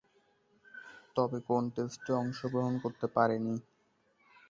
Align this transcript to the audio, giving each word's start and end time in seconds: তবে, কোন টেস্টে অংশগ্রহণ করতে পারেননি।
তবে, 1.15 1.37
কোন 1.47 1.63
টেস্টে 1.75 2.11
অংশগ্রহণ 2.21 2.73
করতে 2.83 3.05
পারেননি। 3.15 3.57